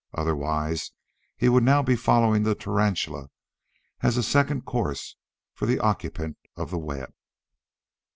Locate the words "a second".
4.17-4.65